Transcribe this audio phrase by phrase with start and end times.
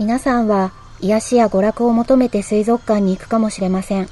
[0.00, 0.72] 皆さんは
[1.02, 4.08] 癒しや娯楽を求めて水族館に行くかもしれません。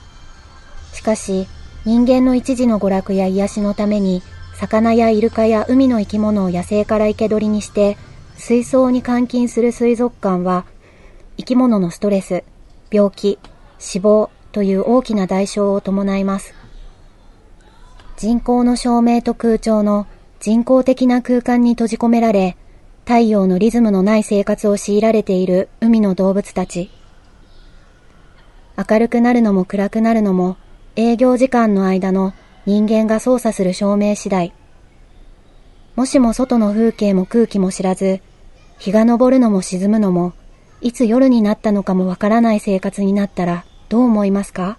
[0.93, 1.47] しかし、
[1.87, 4.23] 人間の一時の娯楽や癒しのために、
[4.53, 7.97] 魚やイルカや海の生き物を野生から生け捕りにして、
[8.37, 10.67] 水槽に監禁する水族館は、
[11.39, 12.45] 生き物のストレス、
[12.91, 13.39] 病気、
[13.79, 16.53] 死亡という大きな代償を伴います。
[18.19, 20.07] 人工の照明と空調の
[20.39, 22.59] 人工的な空間に閉じ込められ、
[23.09, 26.91] 太陽のリズムのない生活を強いられている海の動物たち。
[28.77, 30.59] 明るくなるのも暗くなるのも
[30.95, 32.35] 営業時間の間の
[32.67, 34.53] 人間が操作する照明次第。
[35.97, 38.21] もしも外の風景も空気も知らず、
[38.79, 40.35] 日が昇るのも沈むのも、
[40.83, 44.77] いつ夜になったのかもわからない生活になったらどう思いますか？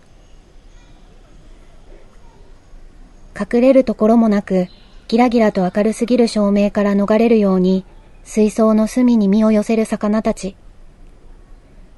[3.35, 4.67] 隠れるところもなく、
[5.07, 7.85] ギラギラと明るすぎる照明から逃れるように
[8.31, 10.55] 水槽の隅に身を寄せる魚たち。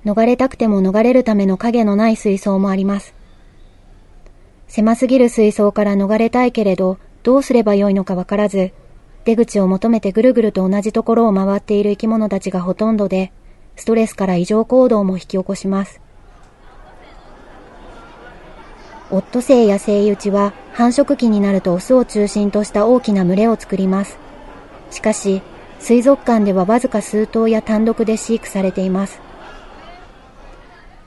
[0.06, 3.14] 逃れたくても逃れるための影のない水槽もあります。
[4.70, 8.72] 狭すぎる水槽から逃れたいけれど、どうすればよいのかわからず、
[9.26, 13.34] 出口を求めてぐるぐると同じところを回っている生き物たちがほとんどで、
[13.76, 16.00] ストレスから異常行動も引き起こします。
[19.12, 24.18] オットセイやセイウチは繁殖期になるとオスを中心とした大きな群れを作ります。
[24.92, 25.42] しかし、
[25.82, 29.20] 水族館ではわずか数頭や単独で飼育されています。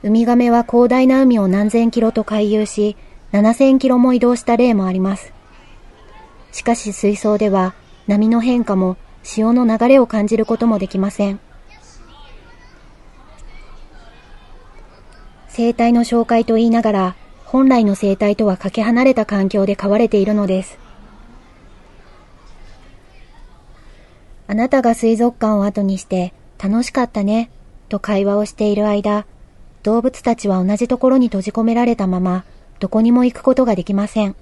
[0.03, 2.97] ウミガメは広大な海を何千キロと回遊し、
[3.31, 5.33] 7000キロも移動した例もあります。
[6.51, 7.73] しかし水槽では
[8.07, 11.39] 波の変化も潮の流れを感じることもできません。
[15.47, 17.15] 生態の紹介と言いながら、
[17.45, 20.84] 本来の生態とはかけ離れた環境で飼われているのです。
[24.47, 27.49] あなたが水族館を後にして楽しかったね、
[27.89, 29.25] と会話をしている間、
[29.83, 32.43] 動物たちは同じところに閉じ込められたまま、
[32.79, 34.35] どこにも行くことができません。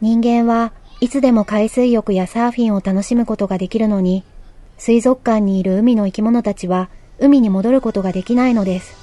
[0.00, 4.24] 人間はいつでも海水浴やサーフィンを楽しむことができるのに、
[4.78, 6.88] 水族館にいる海の生き物たちは
[7.18, 8.94] 海に戻ることができないのです。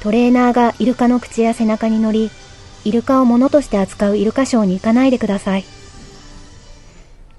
[0.00, 2.30] トレーナーがイルカの口や背中に乗り、
[2.84, 5.64] イルカを物として扱うイルカショーに行かないでください。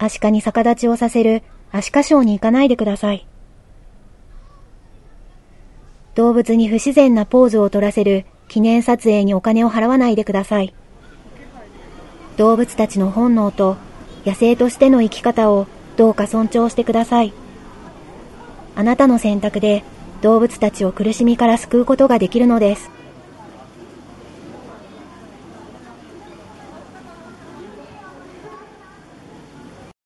[0.06, 3.26] アシカに逆立ちをさせるアシカショーに行かないでください。
[6.14, 10.76] 動物に不自然なポーズを取らせる記念撮影にお金を払わないでください。
[12.38, 13.78] 動物たちの本能と
[14.26, 15.66] 野生としての生き方を
[15.98, 17.34] どうか尊重してください。
[18.76, 19.84] あなたの選択で
[20.22, 22.92] 動物たちを苦しみから救うことができるのです。